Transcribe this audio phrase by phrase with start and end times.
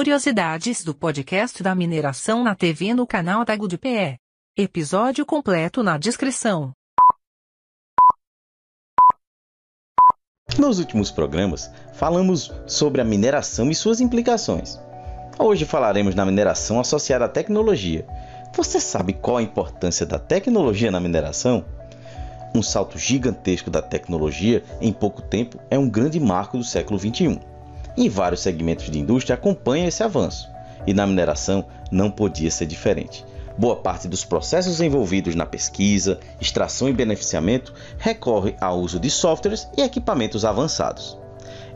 [0.00, 4.16] Curiosidades do podcast da mineração na TV no canal da GudPE.
[4.56, 6.72] Episódio completo na descrição.
[10.58, 14.80] Nos últimos programas, falamos sobre a mineração e suas implicações.
[15.38, 18.06] Hoje falaremos na mineração associada à tecnologia.
[18.56, 21.62] Você sabe qual a importância da tecnologia na mineração?
[22.54, 27.38] Um salto gigantesco da tecnologia em pouco tempo é um grande marco do século XXI.
[27.96, 30.48] E vários segmentos de indústria acompanham esse avanço,
[30.86, 33.24] e na mineração não podia ser diferente.
[33.58, 39.68] Boa parte dos processos envolvidos na pesquisa, extração e beneficiamento recorre ao uso de softwares
[39.76, 41.18] e equipamentos avançados.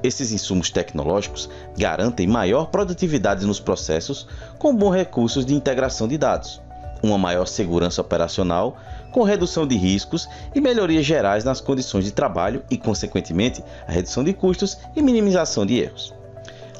[0.03, 4.27] Esses insumos tecnológicos garantem maior produtividade nos processos
[4.59, 6.63] com bons recursos de integração de dados,
[7.05, 8.77] uma maior segurança operacional,
[9.13, 14.25] com redução de riscos e melhorias gerais nas condições de trabalho e, consequentemente, a redução
[14.25, 16.15] de custos e minimização de erros.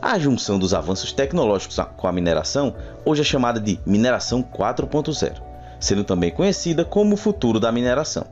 [0.03, 5.41] A junção dos avanços tecnológicos com a mineração hoje é chamada de mineração 4.0,
[5.81, 8.27] sendo também conhecida como o futuro da mineração.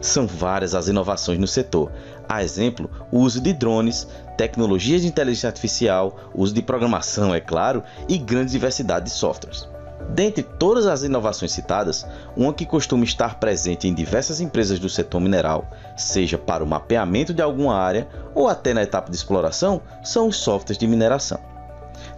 [0.00, 1.90] São várias as inovações no setor,
[2.28, 7.82] a exemplo, o uso de drones, tecnologias de inteligência artificial, uso de programação, é claro,
[8.08, 9.68] e grande diversidade de softwares.
[10.08, 15.20] Dentre todas as inovações citadas, uma que costuma estar presente em diversas empresas do setor
[15.20, 20.28] mineral, seja para o mapeamento de alguma área ou até na etapa de exploração, são
[20.28, 21.40] os softwares de mineração.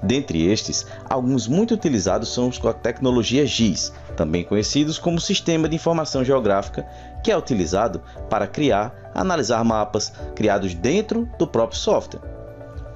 [0.03, 5.69] Dentre estes, alguns muito utilizados são os com a tecnologia GIS, também conhecidos como Sistema
[5.69, 6.87] de Informação Geográfica,
[7.23, 12.21] que é utilizado para criar, analisar mapas criados dentro do próprio software.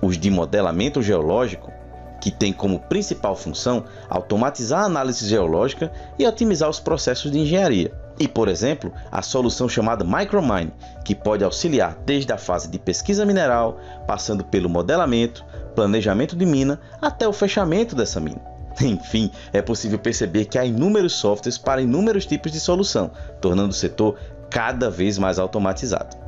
[0.02, 1.72] Os de modelamento geológico
[2.20, 7.92] que tem como principal função automatizar a análise geológica e otimizar os processos de engenharia.
[8.18, 10.72] E, por exemplo, a solução chamada Micromine,
[11.04, 15.44] que pode auxiliar desde a fase de pesquisa mineral, passando pelo modelamento,
[15.74, 18.40] planejamento de mina até o fechamento dessa mina.
[18.80, 23.10] Enfim, é possível perceber que há inúmeros softwares para inúmeros tipos de solução,
[23.40, 24.18] tornando o setor
[24.50, 26.27] cada vez mais automatizado.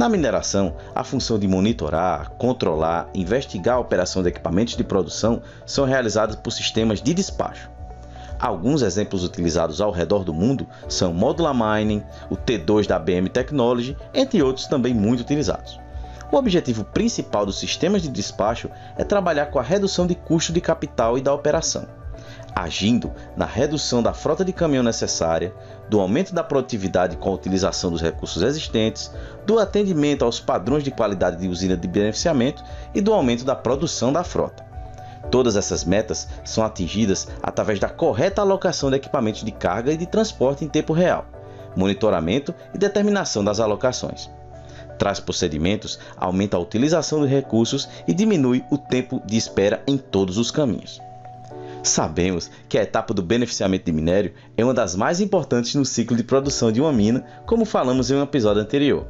[0.00, 5.84] Na mineração, a função de monitorar, controlar, investigar a operação de equipamentos de produção são
[5.84, 7.70] realizadas por sistemas de despacho.
[8.38, 13.94] Alguns exemplos utilizados ao redor do mundo são Modular Mining, o T2 da BM Technology,
[14.14, 15.78] entre outros também muito utilizados.
[16.32, 20.62] O objetivo principal dos sistemas de despacho é trabalhar com a redução de custo de
[20.62, 21.99] capital e da operação
[22.54, 25.54] agindo na redução da frota de caminhão necessária,
[25.88, 29.10] do aumento da produtividade com a utilização dos recursos existentes,
[29.46, 32.62] do atendimento aos padrões de qualidade de usina de beneficiamento
[32.94, 34.64] e do aumento da produção da frota.
[35.30, 40.06] Todas essas metas são atingidas através da correta alocação de equipamentos de carga e de
[40.06, 41.26] transporte em tempo real,
[41.76, 44.30] monitoramento e determinação das alocações.
[44.98, 50.36] Traz procedimentos, aumenta a utilização de recursos e diminui o tempo de espera em todos
[50.36, 51.00] os caminhos.
[51.82, 56.16] Sabemos que a etapa do beneficiamento de minério é uma das mais importantes no ciclo
[56.16, 59.06] de produção de uma mina, como falamos em um episódio anterior.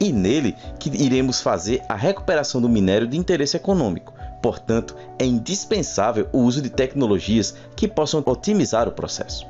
[0.00, 4.12] E nele que iremos fazer a recuperação do minério de interesse econômico.
[4.42, 9.46] Portanto, é indispensável o uso de tecnologias que possam otimizar o processo.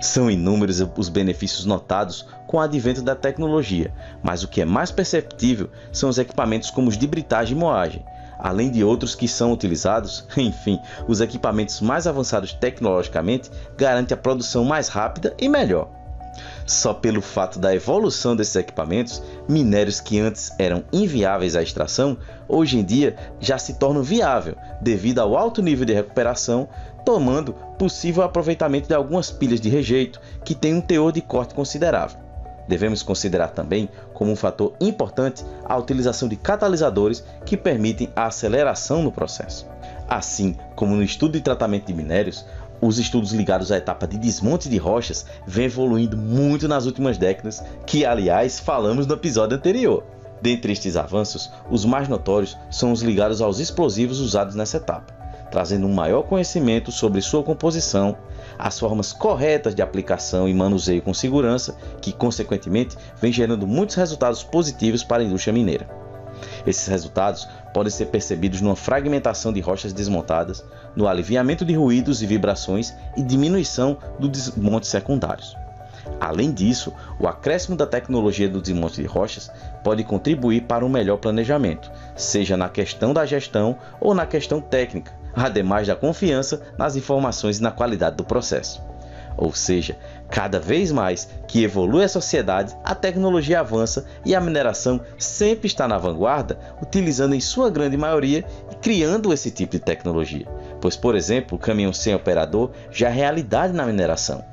[0.00, 4.90] São inúmeros os benefícios notados com o advento da tecnologia, mas o que é mais
[4.90, 8.04] perceptível são os equipamentos como os de britagem e moagem,
[8.38, 14.64] além de outros que são utilizados, enfim, os equipamentos mais avançados tecnologicamente garantem a produção
[14.64, 15.88] mais rápida e melhor.
[16.66, 22.16] Só pelo fato da evolução desses equipamentos, minérios que antes eram inviáveis à extração,
[22.48, 26.68] hoje em dia já se tornam viáveis devido ao alto nível de recuperação,
[27.04, 32.23] tomando possível aproveitamento de algumas pilhas de rejeito que têm um teor de corte considerável.
[32.66, 39.02] Devemos considerar também como um fator importante a utilização de catalisadores que permitem a aceleração
[39.02, 39.66] no processo.
[40.08, 42.44] Assim como no estudo de tratamento de minérios,
[42.80, 47.62] os estudos ligados à etapa de desmonte de rochas vêm evoluindo muito nas últimas décadas,
[47.86, 50.04] que aliás falamos no episódio anterior.
[50.42, 55.23] Dentre estes avanços, os mais notórios são os ligados aos explosivos usados nessa etapa,
[55.54, 58.16] trazendo um maior conhecimento sobre sua composição,
[58.58, 64.42] as formas corretas de aplicação e manuseio com segurança, que consequentemente vem gerando muitos resultados
[64.42, 65.88] positivos para a indústria mineira.
[66.66, 70.64] Esses resultados podem ser percebidos numa fragmentação de rochas desmontadas,
[70.96, 75.56] no aliviamento de ruídos e vibrações e diminuição dos desmontes secundários.
[76.20, 79.52] Além disso, o acréscimo da tecnologia do desmonte de rochas
[79.84, 85.12] pode contribuir para um melhor planejamento, seja na questão da gestão ou na questão técnica,
[85.34, 88.82] ademais da confiança nas informações e na qualidade do processo.
[89.36, 89.96] Ou seja,
[90.28, 95.88] cada vez mais que evolui a sociedade, a tecnologia avança e a mineração sempre está
[95.88, 100.46] na vanguarda, utilizando em sua grande maioria e criando esse tipo de tecnologia.
[100.80, 104.44] Pois, por exemplo, o caminhão sem operador já é realidade na mineração.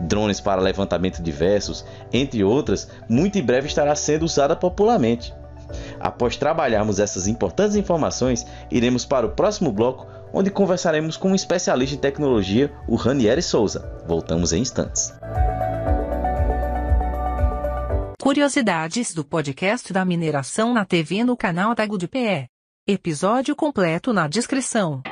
[0.00, 5.34] Drones para levantamento diversos, entre outras, muito em breve estará sendo usada popularmente.
[6.00, 11.94] Após trabalharmos essas importantes informações, iremos para o próximo bloco, onde conversaremos com um especialista
[11.96, 14.02] em tecnologia, o Ranieri Souza.
[14.06, 15.12] Voltamos em instantes.
[18.20, 22.46] Curiosidades do podcast da mineração na TV no canal da GudPE.
[22.86, 25.02] Episódio completo na descrição.